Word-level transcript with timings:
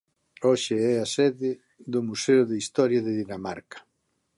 Hoxe 0.47 0.75
é 0.91 0.93
a 0.97 1.07
sede 1.15 1.51
do 1.91 1.99
Museo 2.09 2.43
de 2.49 2.55
Historia 2.61 3.01
de 3.07 3.11
Dinamarca. 3.19 3.77